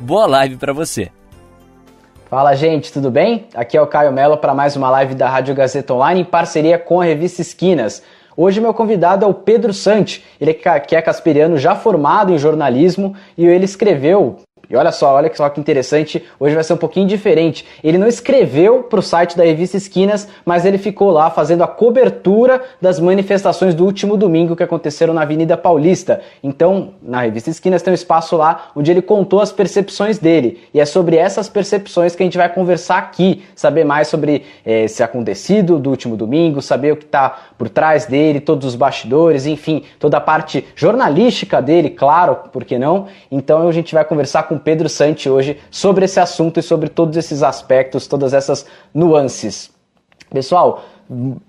[0.00, 1.10] Boa live para você.
[2.30, 3.46] Fala, gente, tudo bem?
[3.54, 6.78] Aqui é o Caio Mello para mais uma live da Rádio Gazeta Online em parceria
[6.78, 8.02] com a revista Esquinas.
[8.36, 12.38] Hoje meu convidado é o Pedro Sante, ele é que é casperiano já formado em
[12.38, 14.36] jornalismo e ele escreveu
[14.70, 17.64] e olha só, olha só que interessante, hoje vai ser um pouquinho diferente.
[17.82, 21.66] Ele não escreveu para o site da revista Esquinas, mas ele ficou lá fazendo a
[21.66, 26.20] cobertura das manifestações do último domingo que aconteceram na Avenida Paulista.
[26.42, 30.60] Então, na revista Esquinas tem um espaço lá onde ele contou as percepções dele.
[30.74, 34.84] E é sobre essas percepções que a gente vai conversar aqui, saber mais sobre eh,
[34.84, 39.46] esse acontecido do último domingo, saber o que está por trás dele, todos os bastidores,
[39.46, 43.06] enfim, toda a parte jornalística dele, claro, por que não?
[43.30, 47.16] Então a gente vai conversar com Pedro Santi hoje sobre esse assunto e sobre todos
[47.16, 49.70] esses aspectos, todas essas nuances.
[50.30, 50.84] Pessoal,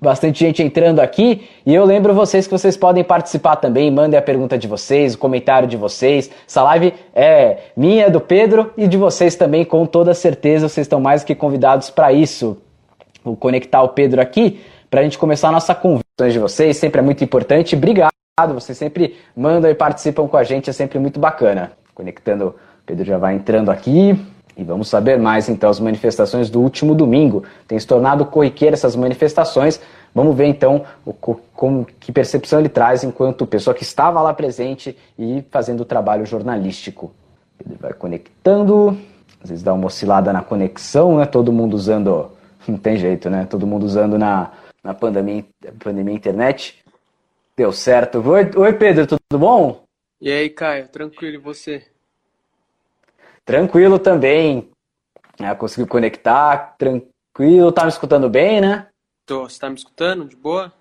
[0.02, 4.22] bastante gente entrando aqui e eu lembro vocês que vocês podem participar também, mandem a
[4.22, 6.32] pergunta de vocês, o comentário de vocês.
[6.48, 11.02] Essa live é minha, do Pedro e de vocês também, com toda certeza, vocês estão
[11.02, 12.58] mais que convidados para isso.
[13.24, 17.00] Vou conectar o Pedro aqui para a gente começar a nossa conversa de vocês, sempre
[17.00, 17.76] é muito importante.
[17.76, 18.12] Obrigado,
[18.54, 21.74] vocês sempre mandam e participam com a gente, é sempre muito bacana.
[21.94, 22.56] Conectando
[22.90, 24.20] Pedro já vai entrando aqui.
[24.58, 27.44] E vamos saber mais então as manifestações do último domingo.
[27.68, 29.80] Tem se tornado corriqueira essas manifestações.
[30.14, 34.98] Vamos ver então o, como, que percepção ele traz enquanto pessoa que estava lá presente
[35.18, 37.14] e fazendo o trabalho jornalístico.
[37.64, 38.98] Ele vai conectando,
[39.42, 41.28] às vezes dá uma oscilada na conexão, né?
[41.28, 42.32] Todo mundo usando,
[42.68, 43.46] não tem jeito, né?
[43.48, 44.52] Todo mundo usando na,
[44.84, 45.46] na pandemia,
[45.82, 46.84] pandemia internet.
[47.56, 48.20] Deu certo.
[48.28, 49.84] Oi, oi Pedro, tudo bom?
[50.20, 51.84] E aí, Caio, tranquilo, e você?
[53.50, 54.70] Tranquilo também.
[55.40, 57.72] É, conseguiu conectar, tranquilo.
[57.72, 58.86] Tá me escutando bem, né?
[59.26, 59.50] Tô.
[59.50, 60.24] Você tá me escutando?
[60.24, 60.72] De boa?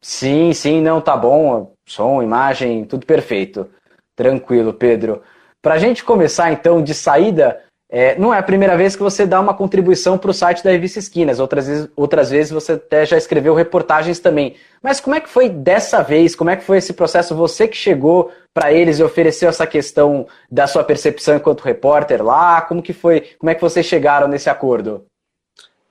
[0.00, 1.72] Sim, sim, não, tá bom.
[1.88, 3.68] Som, imagem, tudo perfeito.
[4.14, 5.24] Tranquilo, Pedro.
[5.60, 9.38] Pra gente começar então de saída, é, não é a primeira vez que você dá
[9.40, 13.16] uma contribuição para o site da Revista Esquinas, outras vezes, outras vezes você até já
[13.16, 14.56] escreveu reportagens também.
[14.82, 16.34] Mas como é que foi dessa vez?
[16.34, 17.34] Como é que foi esse processo?
[17.34, 22.62] Você que chegou para eles e ofereceu essa questão da sua percepção enquanto repórter lá?
[22.62, 23.20] Como que foi?
[23.38, 25.04] Como é que vocês chegaram nesse acordo?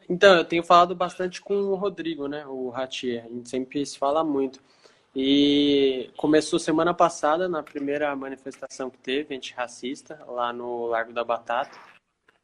[0.09, 3.23] Então, eu tenho falado bastante com o Rodrigo, né, o Ratier.
[3.25, 4.59] A gente sempre se fala muito.
[5.15, 11.77] E começou semana passada, na primeira manifestação que teve, antirracista, lá no Largo da Batata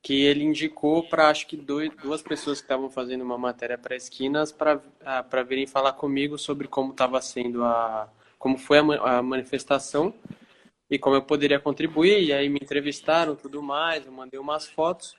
[0.01, 3.95] que ele indicou para acho que dois, duas pessoas que estavam fazendo uma matéria para
[3.95, 4.77] esquinas para
[5.29, 10.13] para virem falar comigo sobre como estava sendo a como foi a, a, manifestação
[10.89, 12.23] e como eu poderia contribuir.
[12.23, 15.15] E aí me entrevistaram tudo mais eu mandei umas fotos.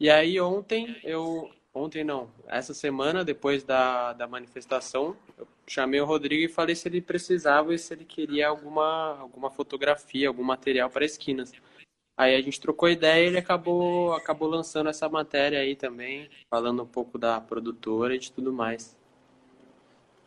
[0.00, 6.04] E aí ontem eu ontem não essa semana depois da, da manifestação eu chamei o
[6.04, 10.90] Rodrigo e falei se ele precisava e se ele queria alguma alguma fotografia algum material
[10.90, 11.52] para esquinas
[12.16, 16.82] Aí a gente trocou ideia e ele acabou, acabou lançando essa matéria aí também, falando
[16.82, 18.96] um pouco da produtora e de tudo mais.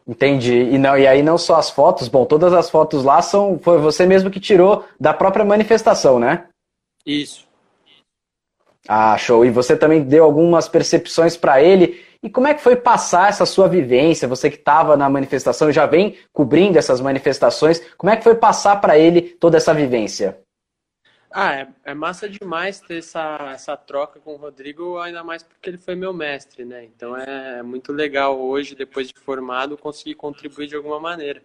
[0.06, 0.54] Entendi.
[0.54, 3.78] E, não, e aí não só as fotos, bom, todas as fotos lá são foi
[3.78, 6.50] você mesmo que tirou da própria manifestação, né?
[7.06, 7.47] Isso.
[8.88, 9.46] Ah, show.
[9.46, 12.06] E você também deu algumas percepções para ele.
[12.24, 14.28] E como é que foi passar essa sua vivência?
[14.28, 17.82] Você que estava na manifestação, já vem cobrindo essas manifestações.
[17.98, 20.40] Como é que foi passar para ele toda essa vivência?
[21.30, 25.70] Ah, é, é, massa demais ter essa, essa troca com o Rodrigo, ainda mais porque
[25.70, 26.86] ele foi meu mestre, né?
[26.86, 31.42] Então é, é muito legal hoje, depois de formado, conseguir contribuir de alguma maneira.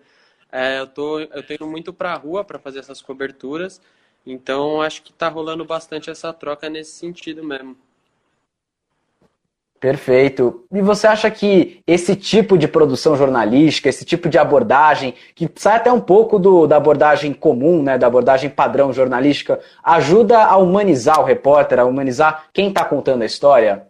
[0.50, 3.80] É, eu, tô, eu tenho muito para a rua para fazer essas coberturas,
[4.24, 7.76] então acho que está rolando bastante essa troca nesse sentido mesmo.
[9.82, 10.64] Perfeito.
[10.72, 15.74] E você acha que esse tipo de produção jornalística, esse tipo de abordagem, que sai
[15.74, 21.20] até um pouco do, da abordagem comum, né, da abordagem padrão jornalística, ajuda a humanizar
[21.20, 23.88] o repórter, a humanizar quem está contando a história?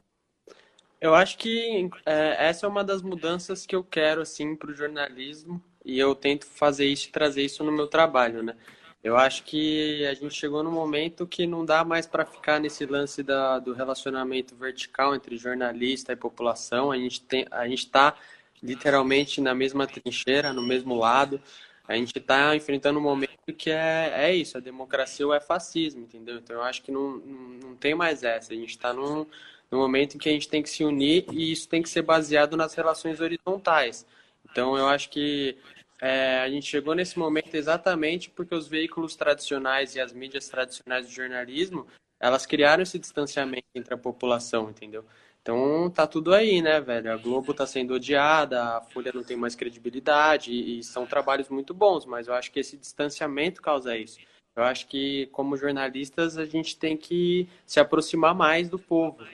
[0.99, 4.75] Eu acho que é, essa é uma das mudanças que eu quero assim para o
[4.75, 8.57] jornalismo e eu tento fazer isso, trazer isso no meu trabalho, né?
[9.03, 12.87] Eu acho que a gente chegou no momento que não dá mais para ficar nesse
[12.87, 16.93] lance da, do relacionamento vertical entre jornalista e população.
[16.93, 18.15] A gente tem, a gente está
[18.63, 21.41] literalmente na mesma trincheira, no mesmo lado.
[21.89, 26.03] A gente está enfrentando um momento que é, é isso, a democracia ou é fascismo,
[26.03, 26.37] entendeu?
[26.37, 28.53] Então eu acho que não, não, não tem mais essa.
[28.53, 29.27] A gente está num,
[29.69, 32.03] num momento em que a gente tem que se unir e isso tem que ser
[32.03, 34.07] baseado nas relações horizontais.
[34.49, 35.57] Então eu acho que
[36.05, 41.07] é, a gente chegou nesse momento exatamente porque os veículos tradicionais e as mídias tradicionais
[41.07, 41.87] do jornalismo
[42.19, 45.05] elas criaram esse distanciamento entre a população, entendeu?
[45.41, 47.13] Então tá tudo aí, né, velho?
[47.13, 51.49] A Globo tá sendo odiada, a Folha não tem mais credibilidade e, e são trabalhos
[51.49, 54.19] muito bons, mas eu acho que esse distanciamento causa isso.
[54.57, 59.25] Eu acho que como jornalistas a gente tem que se aproximar mais do povo.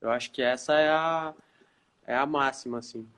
[0.00, 1.34] Eu acho que essa é a
[2.06, 3.08] é a máxima assim.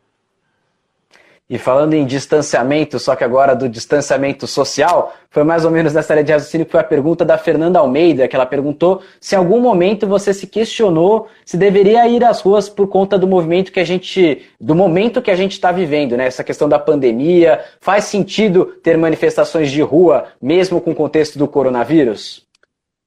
[1.49, 6.15] E falando em distanciamento, só que agora do distanciamento social, foi mais ou menos nessa
[6.15, 9.39] linha de raciocínio que foi a pergunta da Fernanda Almeida, que ela perguntou se em
[9.39, 13.81] algum momento você se questionou se deveria ir às ruas por conta do movimento que
[13.81, 16.27] a gente, do momento que a gente está vivendo, né?
[16.27, 21.47] Essa questão da pandemia, faz sentido ter manifestações de rua, mesmo com o contexto do
[21.47, 22.47] coronavírus?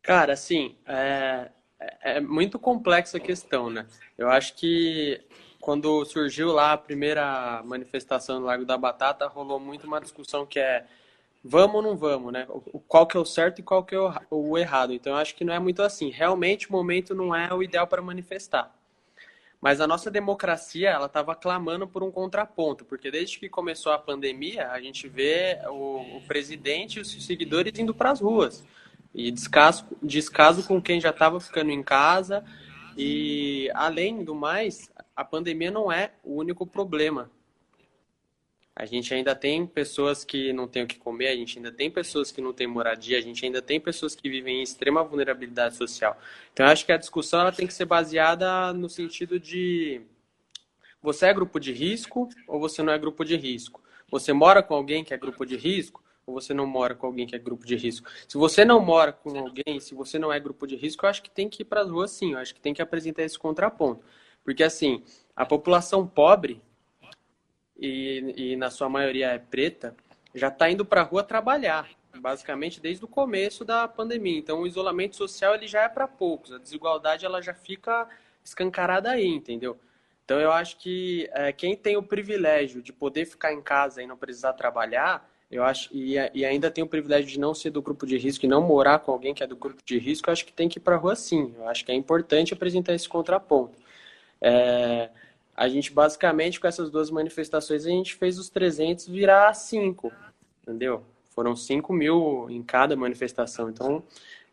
[0.04, 1.48] Cara, assim, é,
[2.04, 3.88] é muito complexa a questão, né?
[4.16, 5.20] Eu acho que
[5.68, 10.58] quando surgiu lá a primeira manifestação no Largo da Batata, rolou muito uma discussão que
[10.58, 10.86] é
[11.44, 12.48] vamos ou não vamos, né?
[12.88, 14.00] Qual que é o certo e qual que é
[14.32, 14.94] o errado.
[14.94, 16.10] Então, eu acho que não é muito assim.
[16.10, 18.74] Realmente, o momento não é o ideal para manifestar.
[19.60, 24.00] Mas a nossa democracia, ela estava clamando por um contraponto, porque desde que começou a
[24.00, 28.66] pandemia, a gente vê o, o presidente e os seguidores indo para as ruas.
[29.14, 32.42] E descaso, descaso com quem já estava ficando em casa.
[32.96, 37.32] E, além do mais, a pandemia não é o único problema.
[38.76, 41.90] A gente ainda tem pessoas que não têm o que comer, a gente ainda tem
[41.90, 45.76] pessoas que não têm moradia, a gente ainda tem pessoas que vivem em extrema vulnerabilidade
[45.76, 46.16] social.
[46.54, 50.02] Então, acho que a discussão ela tem que ser baseada no sentido de
[51.02, 53.82] você é grupo de risco ou você não é grupo de risco?
[54.12, 57.26] Você mora com alguém que é grupo de risco ou você não mora com alguém
[57.26, 58.08] que é grupo de risco?
[58.28, 61.24] Se você não mora com alguém, se você não é grupo de risco, eu acho
[61.24, 63.40] que tem que ir para as ruas sim, eu acho que tem que apresentar esse
[63.40, 64.06] contraponto.
[64.48, 65.04] Porque, assim,
[65.36, 66.62] a população pobre,
[67.78, 69.94] e, e na sua maioria é preta,
[70.34, 74.40] já está indo para a rua trabalhar, basicamente desde o começo da pandemia.
[74.40, 78.08] Então, o isolamento social ele já é para poucos, a desigualdade ela já fica
[78.42, 79.78] escancarada aí, entendeu?
[80.24, 84.08] Então, eu acho que é, quem tem o privilégio de poder ficar em casa e
[84.08, 87.82] não precisar trabalhar, eu acho e, e, ainda tem o privilégio de não ser do
[87.82, 90.32] grupo de risco e não morar com alguém que é do grupo de risco, eu
[90.32, 91.54] acho que tem que ir para a rua sim.
[91.58, 93.87] Eu acho que é importante apresentar esse contraponto.
[94.42, 95.10] É,
[95.56, 100.12] a gente basicamente com essas duas manifestações a gente fez os 300 virar 5,
[100.62, 101.04] entendeu?
[101.32, 104.04] Foram 5 mil em cada manifestação, então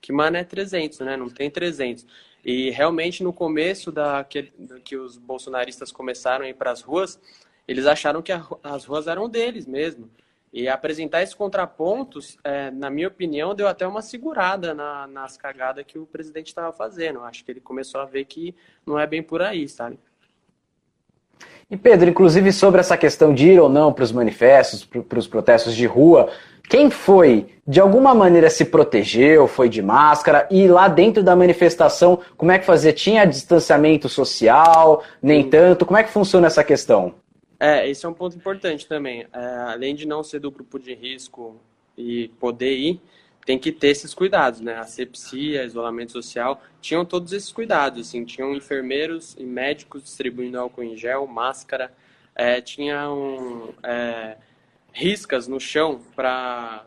[0.00, 1.16] que mano é 300, né?
[1.16, 2.06] Não tem 300.
[2.44, 4.52] E realmente no começo da que,
[4.84, 7.18] que os bolsonaristas começaram a ir para as ruas,
[7.66, 10.10] eles acharam que a, as ruas eram deles mesmo.
[10.54, 15.84] E apresentar esses contrapontos, é, na minha opinião, deu até uma segurada na, nas cagadas
[15.84, 17.24] que o presidente estava fazendo.
[17.24, 18.54] Acho que ele começou a ver que
[18.86, 19.98] não é bem por aí, sabe?
[21.68, 25.26] E Pedro, inclusive sobre essa questão de ir ou não para os manifestos, para os
[25.26, 26.30] protestos de rua,
[26.68, 32.20] quem foi, de alguma maneira se protegeu, foi de máscara, e lá dentro da manifestação,
[32.36, 32.92] como é que fazia?
[32.92, 35.84] Tinha distanciamento social, nem tanto?
[35.84, 37.23] Como é que funciona essa questão?
[37.58, 39.26] É, esse é um ponto importante também.
[39.32, 41.60] É, além de não ser do grupo de risco
[41.96, 43.00] e poder ir,
[43.44, 44.76] tem que ter esses cuidados, né?
[44.76, 50.96] Asepsia, isolamento social, tinham todos esses cuidados, assim, tinham enfermeiros e médicos distribuindo álcool em
[50.96, 51.92] gel, máscara,
[52.34, 54.36] é, tinham é,
[54.92, 56.86] riscas no chão para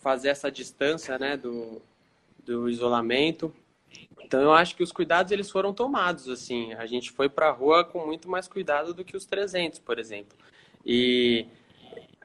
[0.00, 1.82] fazer essa distância, né, do,
[2.44, 3.54] do isolamento.
[4.28, 6.74] Então eu acho que os cuidados eles foram tomados assim.
[6.74, 9.98] A gente foi para a rua com muito mais cuidado do que os 300, por
[9.98, 10.36] exemplo.
[10.84, 11.46] E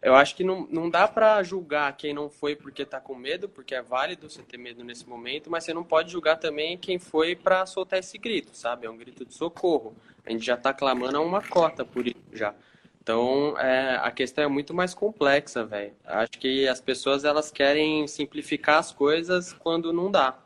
[0.01, 3.47] eu acho que não, não dá para julgar quem não foi porque está com medo,
[3.47, 6.99] porque é válido você ter medo nesse momento, mas você não pode julgar também quem
[6.99, 8.85] foi para soltar esse grito, sabe?
[8.85, 9.95] É um grito de socorro.
[10.25, 12.53] A gente já está clamando a uma cota por isso já.
[13.01, 15.93] Então, é, a questão é muito mais complexa, velho.
[16.05, 20.42] Acho que as pessoas elas querem simplificar as coisas quando não dá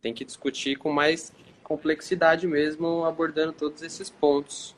[0.00, 4.74] tem que discutir com mais complexidade mesmo, abordando todos esses pontos.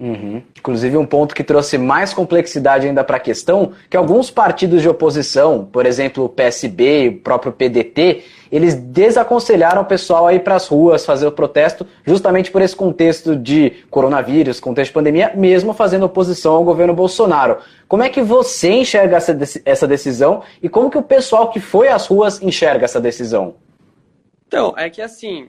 [0.00, 0.40] Uhum.
[0.58, 4.88] Inclusive, um ponto que trouxe mais complexidade ainda para a questão, que alguns partidos de
[4.88, 10.54] oposição, por exemplo, o PSB, o próprio PDT, eles desaconselharam o pessoal a ir para
[10.54, 15.74] as ruas fazer o protesto, justamente por esse contexto de coronavírus, contexto de pandemia, mesmo
[15.74, 17.58] fazendo oposição ao governo Bolsonaro.
[17.86, 19.18] Como é que você enxerga
[19.66, 23.54] essa decisão e como que o pessoal que foi às ruas enxerga essa decisão?
[24.48, 25.48] Então, é que assim,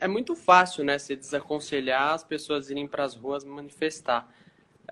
[0.00, 4.28] é muito fácil, né, se desaconselhar as pessoas irem para as ruas manifestar.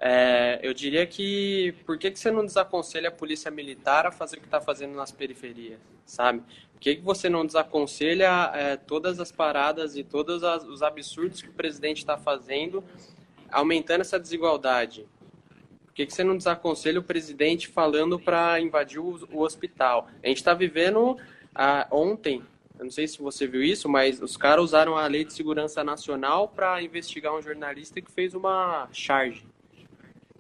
[0.01, 4.37] É, eu diria que por que, que você não desaconselha a polícia militar a fazer
[4.37, 6.43] o que está fazendo nas periferias, sabe?
[6.73, 11.43] Por que, que você não desaconselha é, todas as paradas e todos as, os absurdos
[11.43, 12.83] que o presidente está fazendo,
[13.51, 15.07] aumentando essa desigualdade?
[15.87, 20.09] Por que, que você não desaconselha o presidente falando para invadir o, o, hospital?
[20.23, 21.19] A gente está vivendo
[21.55, 22.43] ah, ontem,
[22.83, 25.85] eu não sei se você viu isso, mas os caras usaram a Lei de Segurança
[25.85, 29.45] Nacional para investigar um jornalista que fez uma charge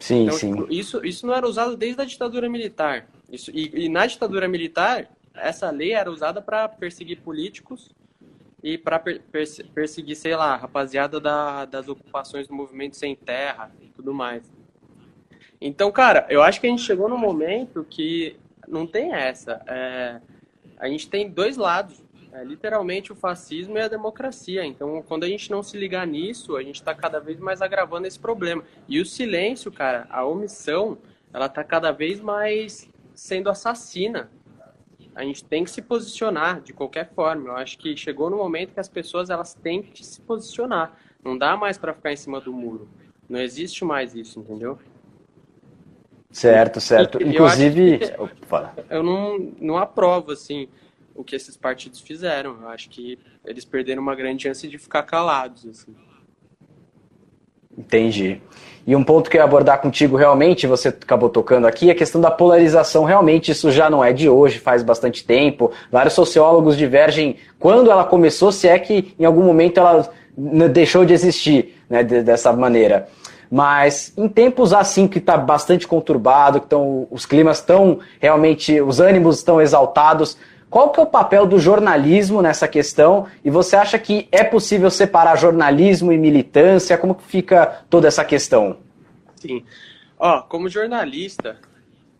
[0.00, 0.52] Sim, então, sim.
[0.52, 3.06] Tipo, isso, isso não era usado desde a ditadura militar.
[3.30, 7.88] Isso, e, e na ditadura militar, essa lei era usada para perseguir políticos
[8.60, 9.22] e para per,
[9.72, 14.42] perseguir, sei lá, rapaziada da, das ocupações do movimento sem terra e tudo mais.
[15.60, 18.34] Então, cara, eu acho que a gente chegou num momento que
[18.66, 19.62] não tem essa.
[19.68, 20.20] É,
[20.76, 22.01] a gente tem dois lados
[22.32, 24.64] é literalmente o fascismo e a democracia.
[24.64, 28.06] Então, quando a gente não se ligar nisso, a gente está cada vez mais agravando
[28.06, 28.64] esse problema.
[28.88, 30.96] E o silêncio, cara, a omissão,
[31.32, 34.30] ela está cada vez mais sendo assassina.
[35.14, 37.50] A gente tem que se posicionar de qualquer forma.
[37.50, 40.96] Eu acho que chegou no momento que as pessoas elas têm que se posicionar.
[41.22, 42.88] Não dá mais para ficar em cima do muro.
[43.28, 44.78] Não existe mais isso, entendeu?
[46.30, 47.22] Certo, certo.
[47.22, 48.30] Inclusive, eu,
[48.88, 50.66] eu não, não aprovo assim
[51.14, 52.58] o que esses partidos fizeram.
[52.62, 55.66] Eu acho que eles perderam uma grande chance de ficar calados.
[55.66, 55.94] Assim.
[57.76, 58.40] Entendi.
[58.86, 61.96] E um ponto que eu ia abordar contigo realmente, você acabou tocando aqui, é a
[61.96, 63.04] questão da polarização.
[63.04, 65.70] Realmente, isso já não é de hoje, faz bastante tempo.
[65.90, 70.10] Vários sociólogos divergem quando ela começou, se é que em algum momento ela
[70.70, 73.08] deixou de existir né, dessa maneira.
[73.50, 78.98] Mas em tempos assim que está bastante conturbado, que tão, os climas estão realmente, os
[78.98, 80.38] ânimos estão exaltados,
[80.72, 83.28] qual que é o papel do jornalismo nessa questão?
[83.44, 86.96] E você acha que é possível separar jornalismo e militância?
[86.96, 88.78] Como que fica toda essa questão?
[89.36, 89.66] Sim.
[90.18, 91.58] Ó, como jornalista,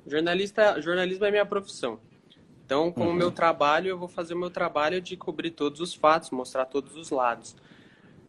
[0.06, 1.98] jornalista, jornalismo é minha profissão.
[2.66, 3.16] Então, como uhum.
[3.16, 6.94] meu trabalho, eu vou fazer o meu trabalho de cobrir todos os fatos, mostrar todos
[6.94, 7.56] os lados.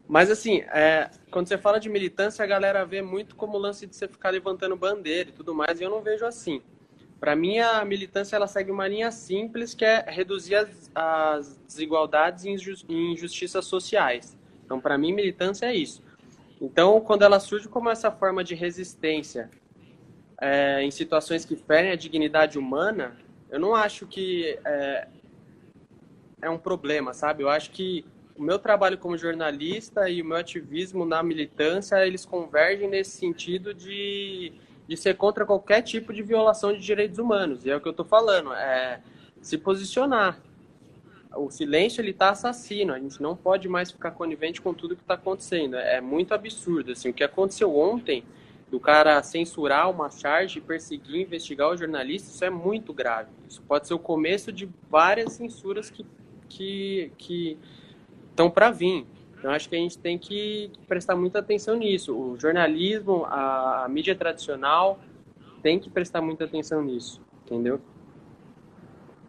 [0.08, 3.86] Mas assim, é, quando você fala de militância, a galera vê muito como o lance
[3.86, 6.62] de você ficar levantando bandeira e tudo mais, e eu não vejo assim.
[7.24, 12.44] Para mim, a militância ela segue uma linha simples que é reduzir as, as desigualdades
[12.44, 12.50] e
[12.90, 14.36] injustiças sociais.
[14.62, 16.02] Então, para mim, militância é isso.
[16.60, 19.48] Então, quando ela surge como essa forma de resistência
[20.38, 23.16] é, em situações que ferem a dignidade humana,
[23.48, 25.08] eu não acho que é,
[26.42, 27.42] é um problema, sabe?
[27.42, 28.04] Eu acho que
[28.36, 33.72] o meu trabalho como jornalista e o meu ativismo na militância, eles convergem nesse sentido
[33.72, 34.52] de
[34.88, 37.64] de ser contra qualquer tipo de violação de direitos humanos.
[37.64, 39.00] E é o que eu estou falando, é
[39.40, 40.38] se posicionar.
[41.36, 42.92] O silêncio ele está assassino.
[42.92, 45.76] A gente não pode mais ficar conivente com tudo que está acontecendo.
[45.76, 46.92] É muito absurdo.
[46.92, 48.24] Assim, o que aconteceu ontem,
[48.70, 53.30] do cara censurar uma charge, perseguir, investigar o jornalista, isso é muito grave.
[53.48, 56.06] Isso pode ser o começo de várias censuras que
[56.48, 57.58] que que
[58.30, 59.06] estão para vir.
[59.44, 62.16] Então, acho que a gente tem que prestar muita atenção nisso.
[62.16, 64.98] O jornalismo, a, a mídia tradicional,
[65.62, 67.78] tem que prestar muita atenção nisso, entendeu?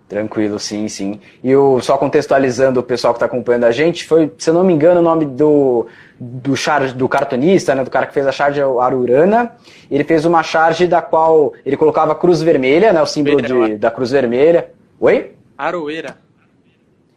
[0.08, 1.20] Tranquilo, sim, sim.
[1.44, 4.64] E o, só contextualizando o pessoal que está acompanhando a gente, foi, se eu não
[4.64, 5.86] me engano, o nome do,
[6.18, 9.52] do, charge, do cartunista, né, do cara que fez a charge é Arurana.
[9.92, 13.76] Ele fez uma charge da qual ele colocava a cruz vermelha, né, o símbolo de,
[13.76, 14.72] da cruz vermelha.
[14.98, 15.34] Oi?
[15.58, 16.25] Aroeira.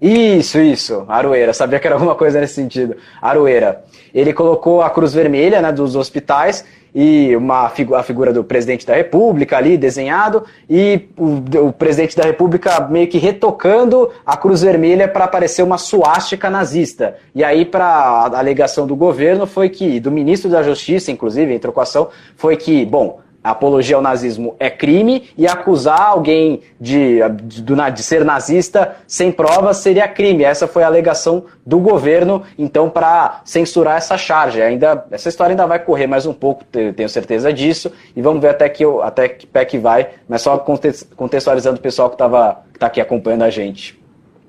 [0.01, 2.97] Isso, isso, Aroeira, sabia que era alguma coisa nesse sentido.
[3.21, 3.83] Aroeira.
[4.15, 6.65] Ele colocou a cruz vermelha né, dos hospitais
[6.95, 12.17] e uma figu a figura do presidente da República ali desenhado e o, o presidente
[12.17, 17.17] da República meio que retocando a cruz vermelha para aparecer uma suástica nazista.
[17.35, 21.59] E aí, para a alegação do governo, foi que, do ministro da Justiça, inclusive, em
[21.59, 28.03] trocação, foi que, bom, apologia ao nazismo é crime e acusar alguém de, de, de,
[28.03, 30.45] ser nazista sem provas seria crime.
[30.45, 34.61] Essa foi a alegação do governo, então, para censurar essa charge.
[34.61, 38.51] Ainda, essa história ainda vai correr mais um pouco, tenho certeza disso, e vamos ver
[38.51, 42.79] até que, até que pé que vai, mas só contextualizando o pessoal que está que
[42.79, 43.99] tá aqui acompanhando a gente.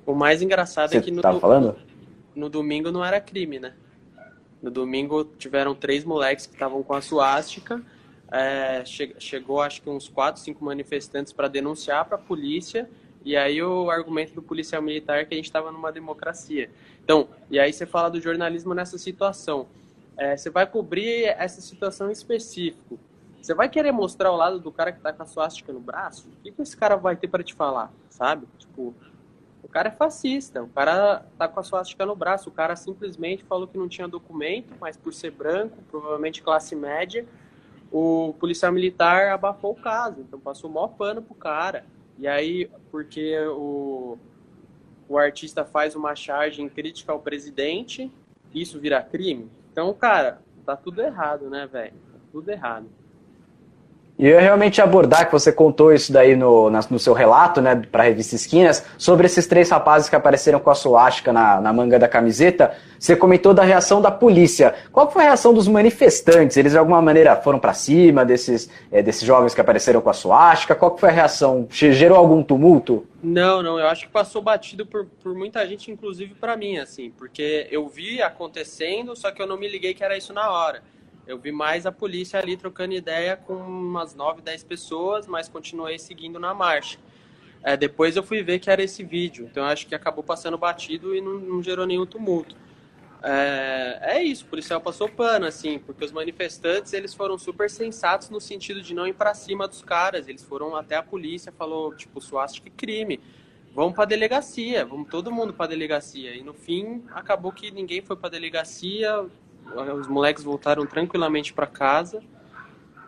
[0.06, 1.76] O mais engraçado Você é que no, do, falando?
[2.36, 3.74] no domingo não era crime, né?
[4.62, 7.82] No domingo tiveram três moleques que estavam com a suástica,
[8.32, 12.90] é, che chegou acho que uns quatro, cinco manifestantes para denunciar para a polícia
[13.24, 16.70] e aí o argumento do policial militar é que a gente estava numa democracia.
[17.04, 19.68] Então, e aí você fala do jornalismo nessa situação.
[20.18, 23.00] É, você vai cobrir essa situação em específico.
[23.42, 26.28] Você vai querer mostrar o lado do cara que está com a suástica no braço?
[26.28, 28.48] O que, que esse cara vai ter para te falar, sabe?
[28.58, 28.94] Tipo,
[29.64, 33.44] o cara é fascista, o cara tá com a suástica no braço, o cara simplesmente
[33.44, 37.26] falou que não tinha documento, mas por ser branco, provavelmente classe média,
[37.92, 41.86] o policial militar abafou o caso, então passou o maior pano pro cara.
[42.18, 44.18] E aí, porque o,
[45.08, 48.12] o artista faz uma charge em crítica ao presidente,
[48.54, 49.50] isso vira crime?
[49.72, 51.94] Então, cara, tá tudo errado, né, velho?
[52.12, 52.88] Tá tudo errado.
[54.20, 57.82] E eu ia realmente abordar, que você contou isso daí no, no seu relato, né,
[57.90, 61.72] para a revista Esquinas, sobre esses três rapazes que apareceram com a suástica na, na
[61.72, 62.76] manga da camiseta.
[63.00, 64.76] Você comentou da reação da polícia.
[64.92, 66.58] Qual foi a reação dos manifestantes?
[66.58, 70.14] Eles de alguma maneira foram para cima desses, é, desses jovens que apareceram com a
[70.14, 70.76] suástica?
[70.76, 71.66] Qual foi a reação?
[71.70, 73.08] Gerou algum tumulto?
[73.24, 73.80] Não, não.
[73.80, 77.88] Eu acho que passou batido por, por muita gente, inclusive para mim, assim, porque eu
[77.88, 80.84] vi acontecendo, só que eu não me liguei que era isso na hora.
[81.30, 86.00] Eu vi mais a polícia ali trocando ideia com umas 9, 10 pessoas, mas continuei
[86.00, 86.98] seguindo na marcha.
[87.62, 91.16] É, depois eu fui ver que era esse vídeo, então acho que acabou passando batido
[91.16, 92.56] e não, não gerou nenhum tumulto.
[93.22, 98.32] É, é, isso, o policial passou pano, assim, porque os manifestantes eles foram super sensatos
[98.32, 100.28] no sentido de não ir para cima dos caras.
[100.28, 103.20] Eles foram até a polícia, falou tipo, suástica crime,
[103.76, 106.34] vamos para delegacia, vamos todo mundo para delegacia.
[106.34, 109.30] E no fim acabou que ninguém foi para delegacia,
[109.98, 112.22] os moleques voltaram tranquilamente para casa.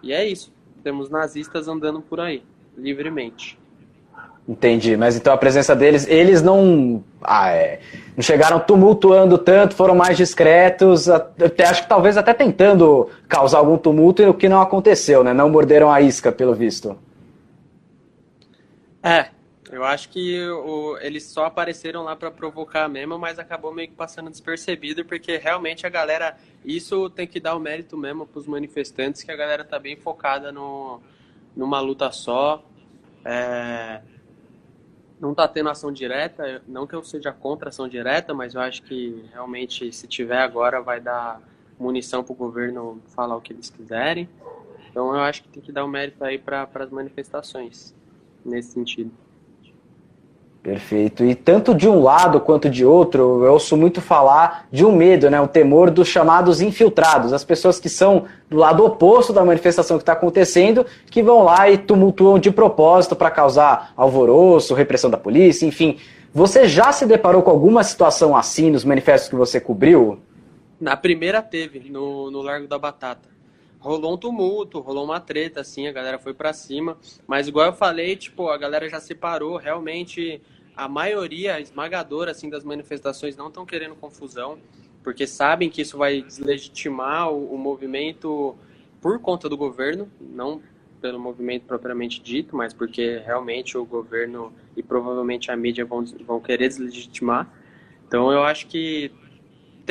[0.01, 0.53] E é isso.
[0.84, 2.44] Temos nazistas andando por aí,
[2.77, 3.60] livremente.
[4.48, 7.80] Entendi, mas então a presença deles, eles não, ah, é,
[8.18, 13.77] não chegaram tumultuando tanto, foram mais discretos, até, acho que talvez até tentando causar algum
[13.77, 15.32] tumulto, o que não aconteceu, né?
[15.32, 16.98] Não morderam a isca, pelo visto.
[19.03, 19.27] É,
[19.72, 23.96] eu acho que o, eles só apareceram lá para provocar mesmo, mas acabou meio que
[23.96, 26.38] passando despercebido, porque realmente a galera.
[26.63, 29.96] Isso tem que dar o mérito mesmo para os manifestantes, que a galera tá bem
[29.96, 31.01] focada no,
[31.56, 32.63] numa luta só.
[33.24, 34.01] É,
[35.20, 38.84] não tá tendo ação direta, não que eu seja contra ação direta, mas eu acho
[38.84, 41.42] que realmente, se tiver agora, vai dar
[41.80, 44.28] munição para o governo falar o que eles quiserem.
[44.90, 47.96] Então eu acho que tem que dar o mérito aí para as manifestações,
[48.44, 49.12] nesse sentido.
[50.63, 51.25] Perfeito.
[51.25, 55.27] E tanto de um lado quanto de outro, eu ouço muito falar de um medo,
[55.27, 55.42] né?
[55.42, 60.03] o temor dos chamados infiltrados, as pessoas que são do lado oposto da manifestação que
[60.03, 65.66] está acontecendo, que vão lá e tumultuam de propósito para causar alvoroço, repressão da polícia,
[65.66, 65.98] enfim.
[66.31, 70.20] Você já se deparou com alguma situação assim nos manifestos que você cobriu?
[70.79, 73.31] Na primeira teve, no, no Largo da Batata
[73.81, 76.98] rolou um tumulto, rolou uma treta, assim, a galera foi para cima.
[77.27, 80.39] Mas igual eu falei, tipo, a galera já separou, realmente
[80.75, 84.57] a maioria esmagadora, assim, das manifestações não estão querendo confusão,
[85.03, 88.55] porque sabem que isso vai deslegitimar o, o movimento
[89.01, 90.61] por conta do governo, não
[91.01, 96.39] pelo movimento propriamente dito, mas porque realmente o governo e provavelmente a mídia vão, vão
[96.39, 97.51] querer deslegitimar.
[98.07, 99.11] Então eu acho que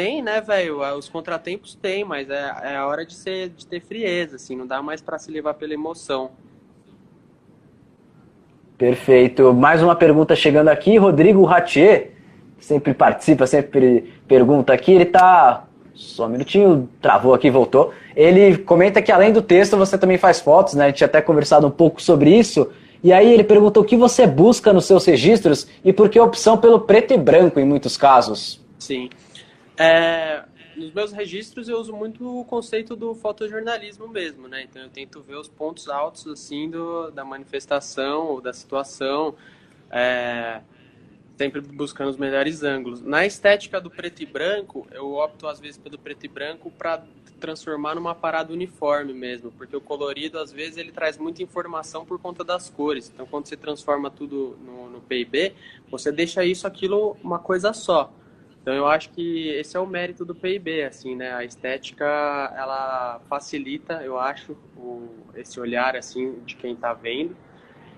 [0.01, 0.81] tem, né, velho?
[0.97, 4.67] Os contratempos tem, mas é, é a hora de, ser, de ter frieza, assim, não
[4.67, 6.31] dá mais para se levar pela emoção.
[8.79, 9.53] Perfeito.
[9.53, 12.13] Mais uma pergunta chegando aqui, Rodrigo Ratier,
[12.59, 15.67] sempre participa, sempre pergunta aqui, ele tá.
[15.95, 17.93] Só um minutinho, travou aqui, voltou.
[18.17, 20.85] Ele comenta que além do texto você também faz fotos, né?
[20.85, 22.71] A gente tinha até conversado um pouco sobre isso.
[23.05, 26.25] E aí ele pergunta o que você busca nos seus registros e por que a
[26.25, 28.65] opção pelo preto e branco em muitos casos.
[28.79, 29.11] Sim.
[29.83, 30.45] É,
[30.77, 34.65] nos meus registros eu uso muito o conceito do fotojornalismo mesmo, né?
[34.65, 39.35] Então eu tento ver os pontos altos assim do, da manifestação ou da situação,
[39.91, 40.61] é,
[41.39, 43.01] sempre buscando os melhores ângulos.
[43.01, 47.03] Na estética do preto e branco, eu opto às vezes pelo preto e branco para
[47.41, 52.19] transformar numa parada uniforme mesmo, porque o colorido às vezes ele traz muita informação por
[52.19, 53.11] conta das cores.
[53.11, 55.55] Então quando você transforma tudo no, no PIB,
[55.91, 58.13] você deixa isso aquilo uma coisa só.
[58.63, 61.33] Então eu acho que esse é o mérito do PIB, assim, né?
[61.33, 62.05] A estética
[62.57, 67.35] ela facilita, eu acho, o, esse olhar assim de quem está vendo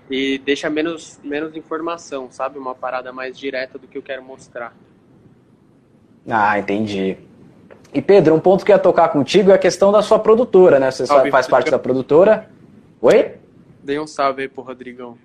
[0.09, 2.57] e deixa menos menos informação, sabe?
[2.57, 4.73] Uma parada mais direta do que eu quero mostrar.
[6.29, 7.17] Ah, entendi.
[7.93, 10.79] E Pedro, um ponto que eu ia tocar contigo é a questão da sua produtora,
[10.79, 10.89] né?
[10.89, 12.49] Você salve, faz parte da produtora.
[13.01, 13.33] Oi?
[13.83, 15.17] Dei um salve aí pro Rodrigão.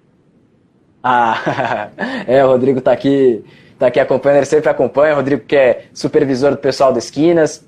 [1.03, 1.91] Ah,
[2.27, 3.45] é, o Rodrigo tá aqui
[3.79, 5.15] está aqui acompanhando, ele sempre acompanha.
[5.15, 7.65] O Rodrigo, que é supervisor do pessoal da Esquinas,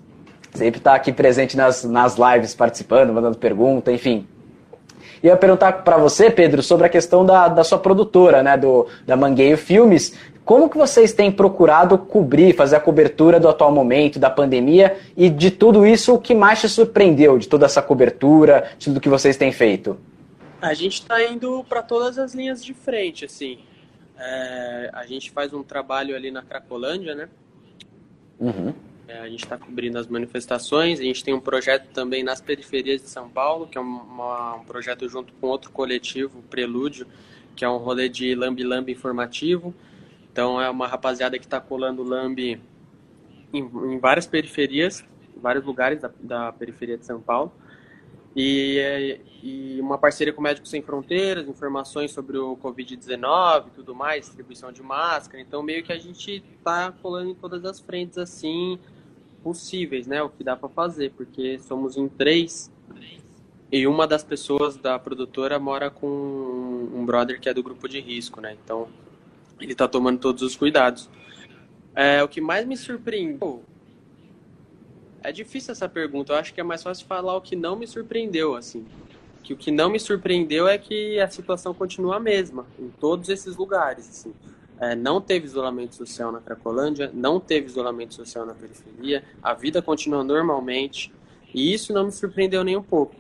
[0.53, 4.27] sempre está aqui presente nas, nas lives, participando, mandando pergunta, enfim.
[5.23, 8.57] E eu ia perguntar para você, Pedro, sobre a questão da, da sua produtora, né,
[8.57, 10.15] do, da Mangueio Filmes.
[10.45, 15.31] Como que vocês têm procurado cobrir, fazer a cobertura do atual momento, da pandemia e
[15.31, 19.09] de tudo isso, o que mais te surpreendeu de toda essa cobertura, de tudo que
[19.09, 19.97] vocês têm feito?
[20.61, 23.59] A gente está indo para todas as linhas de frente, assim.
[24.23, 27.29] É, a gente faz um trabalho ali na Cracolândia, né?
[28.39, 28.75] Uhum.
[29.09, 33.01] É, a gente está cobrindo as manifestações, a gente tem um projeto também nas periferias
[33.01, 37.07] de São Paulo, que é uma, um projeto junto com outro coletivo, Prelúdio,
[37.57, 39.75] que é um rolê de lambi-lambi informativo.
[40.31, 42.61] Então é uma rapaziada que está colando lambi
[43.53, 45.05] em, em, várias periferias,
[45.37, 47.53] vários lugares da, da periferia de São Paulo.
[48.43, 54.25] E, e, uma parceria com Médicos Sem Fronteiras, informações sobre o Covid-19 e tudo mais,
[54.25, 55.43] distribuição de máscara.
[55.43, 58.79] Então, meio que a gente está colando em todas as frentes assim
[59.43, 60.23] possíveis, né?
[60.23, 62.73] O que dá para fazer, porque somos em três
[63.71, 68.01] e uma das pessoas da produtora mora com um brother que é do grupo de
[68.01, 68.57] risco, né?
[68.65, 68.89] Então,
[69.61, 71.11] ele está tomando todos os cuidados.
[71.95, 73.63] É, o que mais me surpreendeu
[75.23, 76.33] é difícil essa pergunta.
[76.33, 78.87] Eu acho que é mais fácil falar o que não me surpreendeu, assim.
[79.43, 83.29] Que o que não me surpreendeu é que a situação continua a mesma em todos
[83.29, 84.35] esses lugares, assim.
[84.81, 89.83] É, não teve isolamento social na Cracolândia, não teve isolamento social na periferia, a vida
[89.83, 91.13] continua normalmente,
[91.55, 93.15] e isso não me surpreendeu nem um pouco.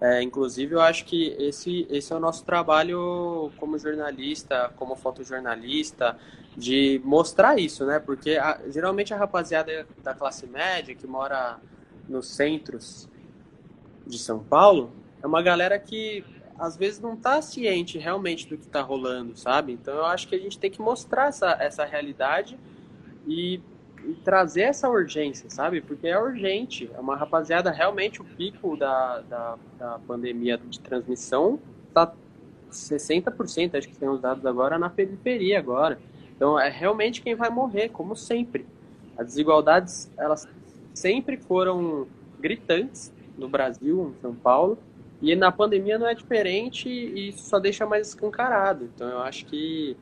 [0.00, 6.18] É, inclusive, eu acho que esse, esse é o nosso trabalho como jornalista, como fotojornalista,
[6.56, 7.98] de mostrar isso, né?
[7.98, 11.58] Porque a, geralmente a rapaziada da classe média que mora
[12.08, 13.08] nos centros
[14.06, 16.24] de São Paulo é uma galera que
[16.58, 19.72] às vezes não está ciente realmente do que está rolando, sabe?
[19.72, 22.58] Então eu acho que a gente tem que mostrar essa, essa realidade
[23.26, 23.60] e,
[24.04, 25.80] e, trazer essa urgência, sabe?
[25.80, 26.90] Porque é urgente.
[26.94, 32.12] É uma rapaziada, realmente o pico da, da, da pandemia de transmissão está
[32.70, 35.98] 60%, acho que tem os dados agora, na periferia agora.
[36.36, 38.66] Então, é realmente quem vai morrer, como sempre.
[39.16, 40.48] As desigualdades, elas
[40.94, 42.06] sempre foram
[42.40, 44.78] gritantes no Brasil, em São Paulo,
[45.20, 48.90] e na pandemia não é diferente e isso só deixa mais escancarado.
[48.94, 49.96] Então, eu acho que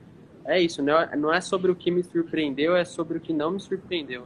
[0.44, 3.60] é isso, não é sobre o que me surpreendeu, é sobre o que não me
[3.60, 4.22] surpreendeu.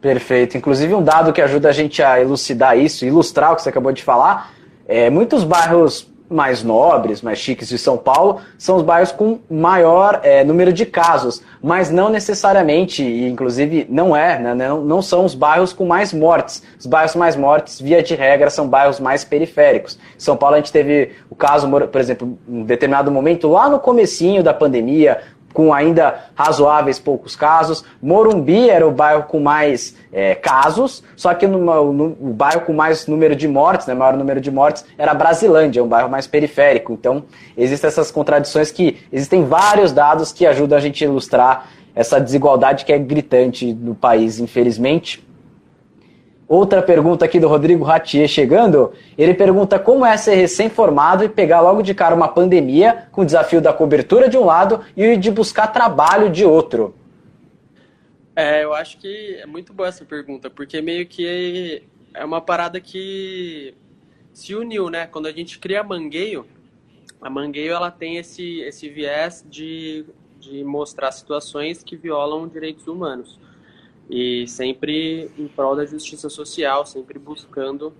[0.00, 0.56] Perfeito.
[0.56, 3.92] Inclusive, um dado que ajuda a gente a elucidar isso, ilustrar o que você acabou
[3.92, 4.54] de falar,
[4.86, 10.20] é muitos bairros mais nobres, mais chiques de São Paulo, são os bairros com maior
[10.22, 15.24] é, número de casos, mas não necessariamente, e inclusive não é, né, não, não são
[15.24, 16.62] os bairros com mais mortes.
[16.78, 19.98] Os bairros mais mortes, via de regra, são bairros mais periféricos.
[20.16, 23.68] Em São Paulo a gente teve o caso, por exemplo, em um determinado momento, lá
[23.68, 25.20] no comecinho da pandemia,
[25.54, 27.84] com ainda razoáveis poucos casos.
[28.02, 31.58] Morumbi era o bairro com mais é, casos, só que no,
[31.92, 35.82] no, o bairro com mais número de mortes, né, maior número de mortes, era Brasilândia,
[35.82, 36.92] um bairro mais periférico.
[36.92, 37.22] Então,
[37.56, 42.84] existem essas contradições que existem vários dados que ajudam a gente a ilustrar essa desigualdade
[42.84, 45.24] que é gritante no país, infelizmente.
[46.46, 48.92] Outra pergunta aqui do Rodrigo Ratier chegando.
[49.16, 53.24] Ele pergunta como é ser recém-formado e pegar logo de cara uma pandemia com o
[53.24, 56.94] desafio da cobertura de um lado e de buscar trabalho de outro.
[58.36, 62.80] É, eu acho que é muito boa essa pergunta, porque meio que é uma parada
[62.80, 63.74] que
[64.32, 65.06] se uniu, né?
[65.06, 66.44] Quando a gente cria a Mangueio,
[67.22, 70.04] a Mangueio ela tem esse, esse viés de,
[70.38, 73.38] de mostrar situações que violam direitos humanos
[74.08, 77.92] e sempre em prol da justiça social, sempre buscando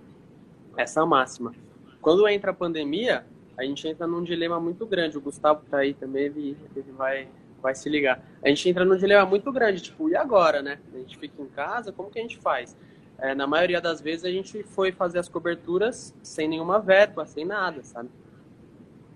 [0.77, 1.53] essa máxima.
[2.01, 3.25] Quando entra a pandemia,
[3.57, 5.17] a gente entra num dilema muito grande.
[5.17, 7.27] O Gustavo tá aí também, ele, ele vai,
[7.61, 8.23] vai se ligar.
[8.43, 10.79] A gente entra num dilema muito grande, tipo, e agora, né?
[10.93, 12.77] A gente fica em casa, como que a gente faz?
[13.17, 17.45] É, na maioria das vezes a gente foi fazer as coberturas sem nenhuma verba, sem
[17.45, 18.09] nada, sabe?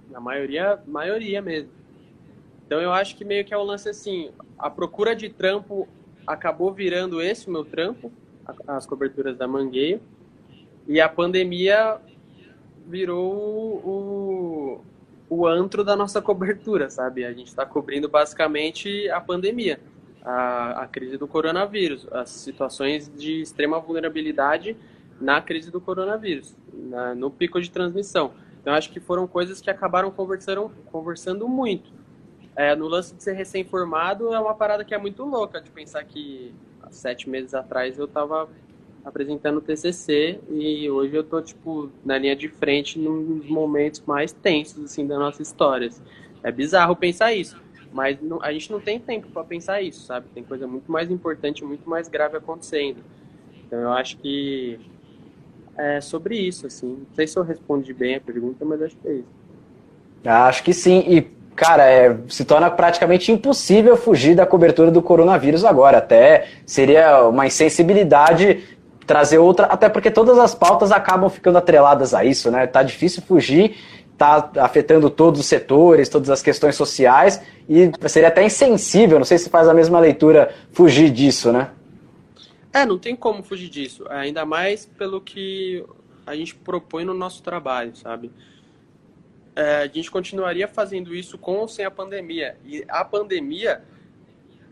[0.09, 1.71] Na maioria, maioria mesmo.
[2.65, 5.87] Então eu acho que meio que é o lance assim, a procura de trampo
[6.29, 8.11] acabou virando esse o meu trampo,
[8.67, 9.99] as coberturas da Mangueio,
[10.87, 11.99] e a pandemia
[12.87, 13.33] virou
[13.83, 14.81] o,
[15.27, 17.25] o antro da nossa cobertura, sabe?
[17.25, 19.79] A gente está cobrindo basicamente a pandemia,
[20.23, 24.77] a, a crise do coronavírus, as situações de extrema vulnerabilidade
[25.19, 28.33] na crise do coronavírus, na, no pico de transmissão.
[28.61, 31.98] Então, acho que foram coisas que acabaram conversando, conversando muito.
[32.59, 36.03] É, no lance de ser recém-formado, é uma parada que é muito louca, de pensar
[36.03, 38.49] que há sete meses atrás eu estava
[39.05, 44.33] apresentando o TCC e hoje eu tô, tipo, na linha de frente nos momentos mais
[44.33, 45.89] tensos, assim, da nossa história.
[46.43, 47.55] É bizarro pensar isso,
[47.93, 50.27] mas não, a gente não tem tempo para pensar isso, sabe?
[50.33, 53.01] Tem coisa muito mais importante, muito mais grave acontecendo.
[53.65, 54.77] Então eu acho que
[55.77, 57.05] é sobre isso, assim.
[57.07, 59.39] Não sei se eu respondi bem a pergunta, mas acho que é isso.
[60.25, 61.05] Acho que sim.
[61.07, 65.97] E cara, é, se torna praticamente impossível fugir da cobertura do coronavírus agora.
[65.97, 68.63] Até seria uma insensibilidade
[69.05, 72.65] trazer outra, até porque todas as pautas acabam ficando atreladas a isso, né?
[72.65, 73.75] Tá difícil fugir,
[74.17, 79.37] tá afetando todos os setores, todas as questões sociais, e seria até insensível, não sei
[79.37, 81.71] se faz a mesma leitura, fugir disso, né?
[82.71, 84.05] É, não tem como fugir disso.
[84.09, 85.83] Ainda mais pelo que
[86.25, 88.31] a gente propõe no nosso trabalho, sabe?
[89.59, 92.55] É, a gente continuaria fazendo isso com ou sem a pandemia.
[92.63, 93.83] E a pandemia,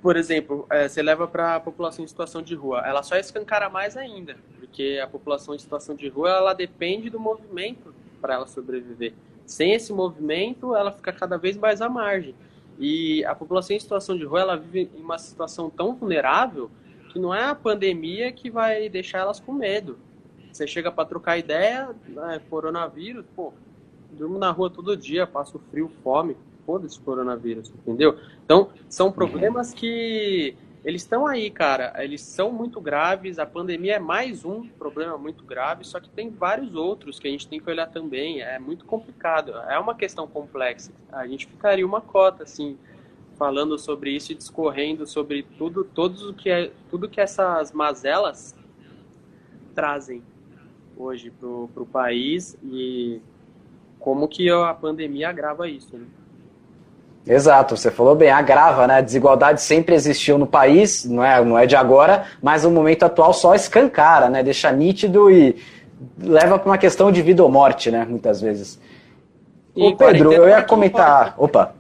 [0.02, 3.70] por exemplo, é, você leva para a população em situação de rua, ela só escancara
[3.70, 8.48] mais ainda, porque a população em situação de rua ela depende do movimento para ela
[8.48, 9.12] sobreviver.
[9.46, 12.34] Sem esse movimento, ela fica cada vez mais à margem.
[12.80, 16.72] E a população em situação de rua ela vive em uma situação tão vulnerável
[17.12, 20.00] que não é a pandemia que vai deixar elas com medo.
[20.50, 23.52] Você chega para trocar ideia, né, coronavírus, pô,
[24.12, 28.18] durmo na rua todo dia, passo frio, fome, foda-se coronavírus, entendeu?
[28.44, 34.00] Então, são problemas que eles estão aí, cara, eles são muito graves, a pandemia é
[34.00, 37.70] mais um problema muito grave, só que tem vários outros que a gente tem que
[37.70, 40.92] olhar também, é muito complicado, é uma questão complexa.
[41.12, 42.78] A gente ficaria uma cota, assim,
[43.38, 48.56] falando sobre isso e discorrendo sobre tudo, todos o que é, tudo que essas mazelas
[49.76, 50.24] trazem
[50.96, 53.22] hoje para o país e
[54.08, 55.98] como que a pandemia agrava isso.
[55.98, 56.06] Né?
[57.28, 59.00] Exato, você falou bem, agrava, né?
[59.00, 63.04] A desigualdade sempre existiu no país, não é, não é de agora, mas no momento
[63.04, 64.42] atual só escancara, né?
[64.42, 65.58] Deixa nítido e
[66.18, 68.06] leva para uma questão de vida ou morte, né?
[68.10, 68.80] Muitas vezes.
[69.76, 71.36] E Ô, Pedro, eu ia comentar.
[71.38, 71.76] Opa.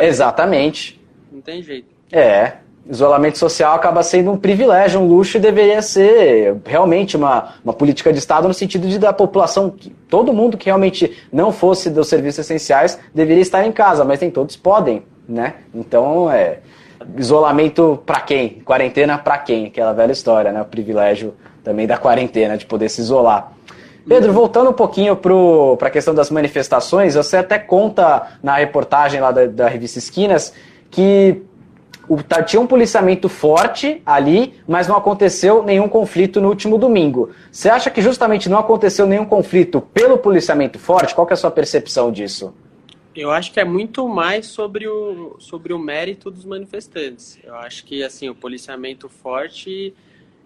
[0.00, 0.98] Exatamente.
[1.30, 1.94] Não tem jeito.
[2.10, 2.54] É,
[2.88, 8.12] isolamento social acaba sendo um privilégio, um luxo e deveria ser realmente uma, uma política
[8.12, 9.74] de Estado no sentido de da população,
[10.08, 14.30] todo mundo que realmente não fosse dos serviços essenciais deveria estar em casa, mas nem
[14.30, 15.54] todos podem, né?
[15.74, 16.58] Então, é,
[17.16, 18.60] isolamento para quem?
[18.64, 19.66] Quarentena para quem?
[19.66, 20.62] Aquela velha história, né?
[20.62, 23.52] O privilégio também da quarentena, de poder se isolar.
[24.08, 29.30] Pedro, voltando um pouquinho para a questão das manifestações, você até conta na reportagem lá
[29.30, 30.52] da, da revista Esquinas
[30.90, 31.42] que
[32.10, 37.30] o, tá, tinha um policiamento forte ali, mas não aconteceu nenhum conflito no último domingo.
[37.52, 41.14] Você acha que justamente não aconteceu nenhum conflito pelo policiamento forte?
[41.14, 42.52] Qual é a sua percepção disso?
[43.14, 47.38] Eu acho que é muito mais sobre o, sobre o mérito dos manifestantes.
[47.44, 49.94] Eu acho que assim o policiamento forte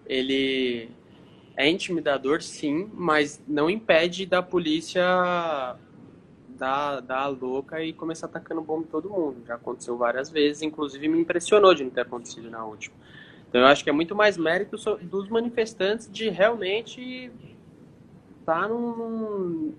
[0.05, 0.87] ele
[1.57, 5.75] é intimidador, sim, mas não impede da polícia
[6.57, 9.43] dar, dar a louca e começar atacando bomba em todo mundo.
[9.45, 12.95] Já aconteceu várias vezes, inclusive me impressionou de não ter acontecido na última.
[13.49, 17.31] Então eu acho que é muito mais mérito dos manifestantes de realmente
[18.39, 19.73] estar tá num,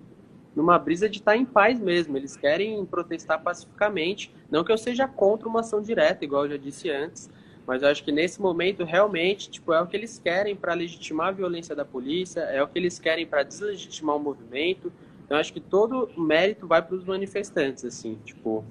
[0.55, 2.17] numa brisa de estar tá em paz mesmo.
[2.17, 4.33] Eles querem protestar pacificamente.
[4.49, 7.29] Não que eu seja contra uma ação direta, igual eu já disse antes,
[7.67, 11.27] mas eu acho que nesse momento realmente tipo é o que eles querem para legitimar
[11.27, 14.91] a violência da polícia, é o que eles querem para deslegitimar o movimento,
[15.27, 18.63] então, acho que todo o mérito vai para os manifestantes, assim, tipo,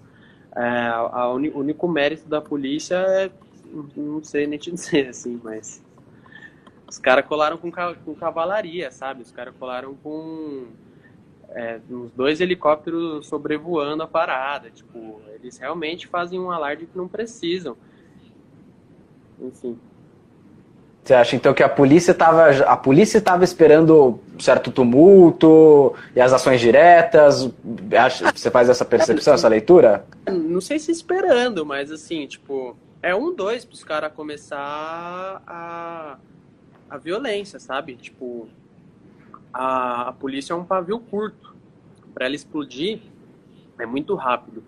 [0.56, 3.30] é, a, o único mérito da polícia é,
[3.94, 5.84] não sei nem te dizer, assim, mas
[6.88, 9.20] os caras colaram com, com cavalaria, sabe?
[9.20, 10.64] Os caras colaram com
[11.50, 17.06] é, uns dois helicópteros sobrevoando a parada, tipo, eles realmente fazem um alarde que não
[17.06, 17.76] precisam.
[19.38, 19.78] Enfim.
[21.06, 26.32] Você acha então que a polícia estava a polícia estava esperando certo tumulto e as
[26.32, 27.48] ações diretas?
[28.34, 30.04] Você faz essa percepção, essa leitura?
[30.26, 36.18] Não sei se esperando, mas assim, tipo, é um dois para os caras começar a
[36.90, 37.94] a violência, sabe?
[37.94, 38.48] Tipo,
[39.52, 41.54] a, a polícia é um pavio curto.
[42.12, 42.98] Para ela explodir
[43.78, 44.60] é muito rápido.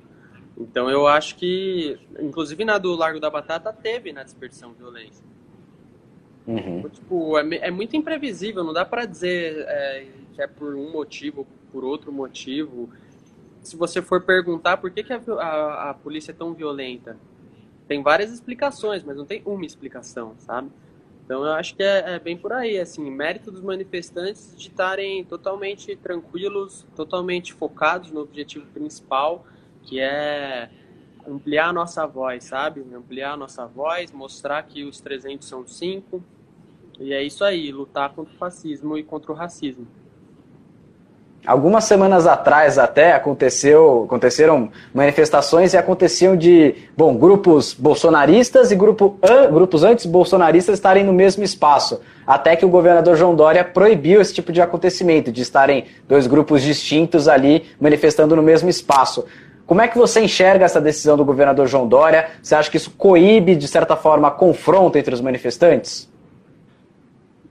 [0.57, 5.27] Então eu acho que, inclusive na do Largo da Batata teve na dispersão violência.
[6.49, 6.89] Uhum.
[6.89, 11.47] Tipo, é, é, muito imprevisível, não dá para dizer é, que é por um motivo
[11.71, 12.89] por outro motivo.
[13.63, 17.19] Se você for perguntar por que, que a, a, a polícia é tão violenta,
[17.87, 20.71] tem várias explicações, mas não tem uma explicação, sabe?
[21.23, 25.23] Então eu acho que é, é, bem por aí, assim, mérito dos manifestantes de estarem
[25.27, 29.45] totalmente tranquilos, totalmente focados no objetivo principal,
[29.83, 30.71] que é
[31.27, 32.83] ampliar a nossa voz, sabe?
[32.95, 36.25] Ampliar a nossa voz, mostrar que os 300 são cinco,
[37.01, 39.87] e é isso aí, lutar contra o fascismo e contra o racismo.
[41.47, 49.17] Algumas semanas atrás até aconteceu, aconteceram manifestações e aconteciam de, bom, grupos bolsonaristas e grupo,
[49.23, 52.01] an, grupos anti-bolsonaristas estarem no mesmo espaço.
[52.27, 56.61] Até que o governador João Dória proibiu esse tipo de acontecimento, de estarem dois grupos
[56.61, 59.25] distintos ali manifestando no mesmo espaço.
[59.65, 62.29] Como é que você enxerga essa decisão do governador João Dória?
[62.43, 66.11] Você acha que isso coíbe, de certa forma, confronto entre os manifestantes?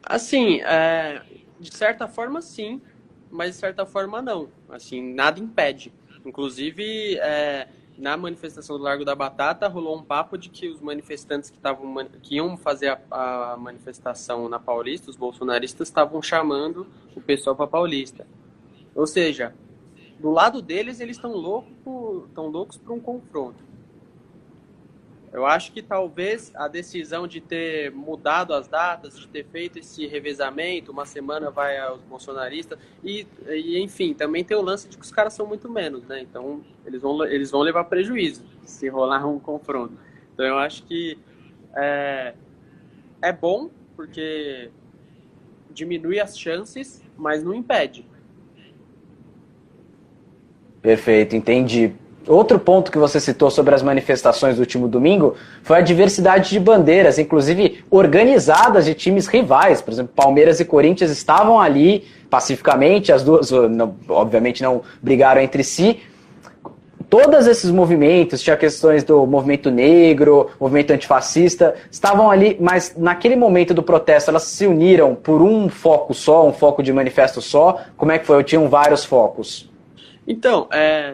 [0.10, 1.22] Assim, é,
[1.60, 2.82] de certa forma sim,
[3.30, 4.48] mas de certa forma não.
[4.70, 5.94] Assim, nada impede.
[6.26, 7.68] Inclusive, é,
[7.98, 11.94] na manifestação do Largo da Batata rolou um papo de que os manifestantes que, tavam,
[12.22, 17.68] que iam fazer a, a manifestação na Paulista, os bolsonaristas, estavam chamando o pessoal para
[17.68, 18.26] Paulista.
[18.96, 19.54] Ou seja,
[20.20, 21.34] do lado deles, eles estão
[22.28, 23.62] estão loucos para um confronto.
[25.38, 30.08] Eu acho que talvez a decisão de ter mudado as datas, de ter feito esse
[30.08, 35.04] revezamento, uma semana vai aos bolsonaristas, e, e enfim, também tem o lance de que
[35.04, 36.22] os caras são muito menos, né?
[36.24, 39.94] Então eles vão, eles vão levar prejuízo se rolar um confronto.
[40.34, 41.20] Então eu acho que
[41.76, 42.34] é,
[43.22, 44.72] é bom, porque
[45.70, 48.04] diminui as chances, mas não impede.
[50.82, 51.94] Perfeito, entendi.
[52.28, 56.60] Outro ponto que você citou sobre as manifestações do último domingo foi a diversidade de
[56.60, 59.82] bandeiras, inclusive organizadas de times rivais.
[59.82, 63.50] Por exemplo, Palmeiras e Corinthians estavam ali pacificamente, as duas,
[64.10, 66.02] obviamente, não brigaram entre si.
[67.10, 73.74] Todos esses movimentos, tinha questões do movimento negro, movimento antifascista, estavam ali, mas naquele momento
[73.74, 77.80] do protesto elas se uniram por um foco só, um foco de manifesto só.
[77.96, 78.44] Como é que foi?
[78.44, 79.70] Tinham vários focos.
[80.28, 81.14] Então, é,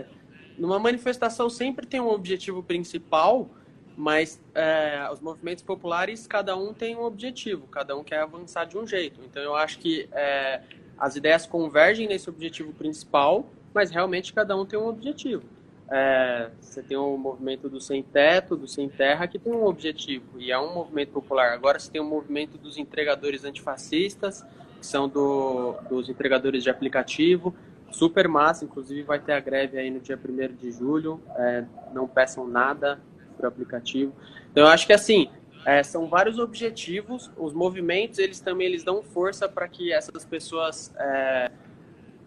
[0.57, 3.49] numa manifestação sempre tem um objetivo principal,
[3.95, 8.77] mas é, os movimentos populares, cada um tem um objetivo, cada um quer avançar de
[8.77, 9.21] um jeito.
[9.23, 10.61] Então eu acho que é,
[10.97, 15.43] as ideias convergem nesse objetivo principal, mas realmente cada um tem um objetivo.
[15.89, 20.39] É, você tem o movimento do sem teto, do sem terra, que tem um objetivo,
[20.39, 21.53] e é um movimento popular.
[21.53, 24.43] Agora você tem o movimento dos entregadores antifascistas,
[24.79, 27.53] que são do, dos entregadores de aplicativo,
[27.93, 32.07] super massa, inclusive vai ter a greve aí no dia 1 de julho, é, não
[32.07, 32.99] peçam nada
[33.39, 34.13] o aplicativo.
[34.51, 35.29] Então eu acho que assim,
[35.65, 40.93] é, são vários objetivos, os movimentos eles também eles dão força para que essas pessoas
[40.97, 41.51] é,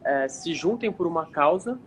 [0.05, 1.79] é, se juntem por uma causa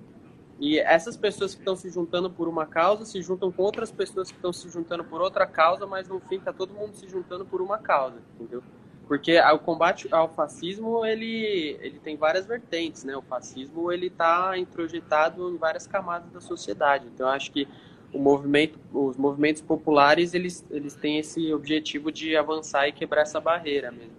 [0.60, 4.30] e essas pessoas que estão se juntando por uma causa se juntam com outras pessoas
[4.30, 7.46] que estão se juntando por outra causa, mas no fim tá todo mundo se juntando
[7.46, 8.62] por uma causa, entendeu?
[9.10, 13.18] Porque o combate ao fascismo ele, ele tem várias vertentes, né?
[13.18, 17.08] O fascismo ele está introjetado em várias camadas da sociedade.
[17.12, 17.68] Então acho que
[18.14, 23.42] o movimento, os movimentos populares eles, eles têm esse objetivo de avançar e quebrar essa
[23.42, 24.14] barreira mesmo,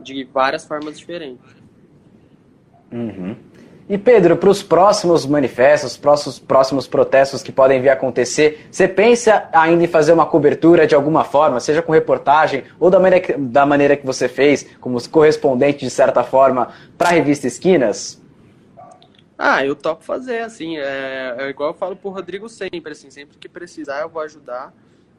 [0.00, 1.56] de várias formas diferentes.
[2.90, 3.36] Uhum.
[3.88, 8.86] E Pedro, para os próximos manifestos, próximos, próximos protestos que podem vir a acontecer, você
[8.86, 13.24] pensa ainda em fazer uma cobertura de alguma forma, seja com reportagem ou da maneira
[13.24, 18.22] que, da maneira que você fez, como correspondente de certa forma, para a revista Esquinas?
[19.38, 23.38] Ah, eu topo fazer, assim, é, é igual eu falo pro Rodrigo sempre, assim, sempre
[23.38, 24.74] que precisar eu vou ajudar.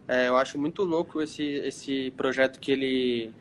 [0.07, 3.33] É, eu acho muito louco esse, esse projeto que ele,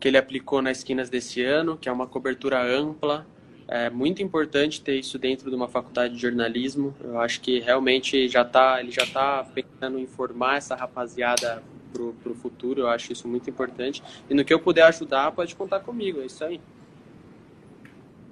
[0.00, 3.26] que ele aplicou nas esquinas desse ano, que é uma cobertura ampla,
[3.66, 6.94] é muito importante ter isso dentro de uma faculdade de jornalismo.
[7.02, 12.32] Eu acho que realmente já tá, ele já está pensando em formar essa rapaziada para
[12.32, 12.82] o futuro.
[12.82, 14.02] Eu acho isso muito importante.
[14.28, 16.20] E no que eu puder ajudar, pode contar comigo.
[16.20, 16.60] É isso aí.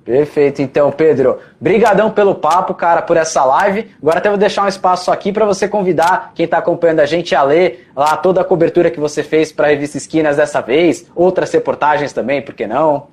[0.04, 1.38] Perfeito, então, Pedro.
[1.60, 3.88] Brigadão pelo papo, cara, por essa live.
[4.02, 7.34] Agora até vou deixar um espaço aqui para você convidar quem está acompanhando a gente
[7.36, 11.08] a ler lá toda a cobertura que você fez para a revista Esquinas dessa vez,
[11.14, 13.11] outras reportagens também, por que não?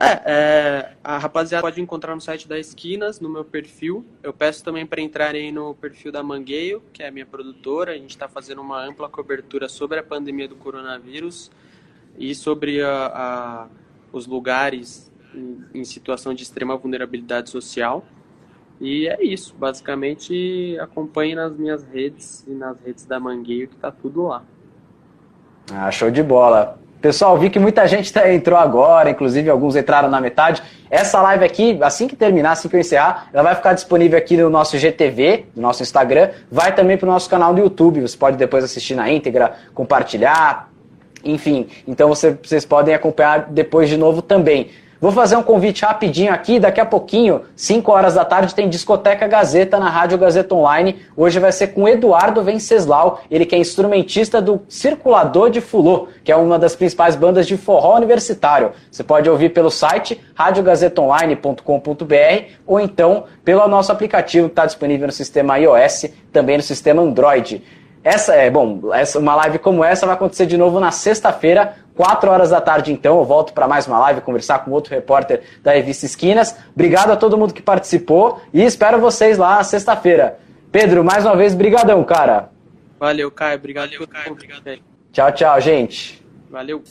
[0.00, 4.04] É, é, a rapaziada pode encontrar no site da Esquinas, no meu perfil.
[4.22, 7.92] Eu peço também para entrarem no perfil da Mangueio, que é a minha produtora.
[7.92, 11.50] A gente está fazendo uma ampla cobertura sobre a pandemia do coronavírus
[12.18, 13.68] e sobre a, a,
[14.12, 18.04] os lugares em, em situação de extrema vulnerabilidade social.
[18.80, 23.92] E é isso, basicamente acompanhe nas minhas redes e nas redes da Mangueio que tá
[23.92, 24.42] tudo lá.
[25.72, 26.78] Ah, show de bola.
[27.04, 30.62] Pessoal, vi que muita gente entrou agora, inclusive alguns entraram na metade.
[30.90, 34.38] Essa live aqui, assim que terminar, assim que eu encerrar, ela vai ficar disponível aqui
[34.38, 38.00] no nosso GTV, no nosso Instagram, vai também para o nosso canal do YouTube.
[38.00, 40.70] Você pode depois assistir na íntegra, compartilhar,
[41.22, 41.68] enfim.
[41.86, 44.70] Então você, vocês podem acompanhar depois de novo também.
[45.04, 49.28] Vou fazer um convite rapidinho aqui, daqui a pouquinho, 5 horas da tarde, tem Discoteca
[49.28, 50.96] Gazeta na Rádio Gazeta Online.
[51.14, 56.32] Hoje vai ser com Eduardo Venceslau, ele que é instrumentista do Circulador de Fulô, que
[56.32, 58.72] é uma das principais bandas de forró universitário.
[58.90, 65.12] Você pode ouvir pelo site radiogazetaonline.com.br ou então pelo nosso aplicativo que está disponível no
[65.12, 67.62] sistema iOS, também no sistema Android.
[68.04, 72.30] Essa é, bom, essa, uma live como essa vai acontecer de novo na sexta-feira, 4
[72.30, 73.18] horas da tarde então.
[73.18, 76.56] Eu volto para mais uma live, conversar com outro repórter da revista Esquinas.
[76.74, 80.38] Obrigado a todo mundo que participou e espero vocês lá sexta-feira.
[80.70, 82.50] Pedro, mais uma vez, brigadão, cara.
[82.98, 83.58] Valeu, Caio.
[83.58, 84.32] Obrigado, Valeu, Caio.
[84.32, 84.78] Obrigado.
[85.12, 86.24] Tchau, tchau, gente.
[86.50, 86.82] Valeu.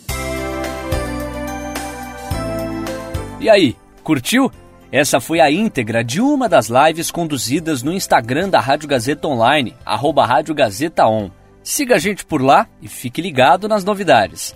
[3.39, 4.49] E aí, curtiu?
[4.89, 9.75] Essa foi a íntegra de uma das lives conduzidas no Instagram da Rádio Gazeta Online,
[9.83, 11.29] arroba Rádio Gazeta On.
[11.63, 14.55] Siga a gente por lá e fique ligado nas novidades.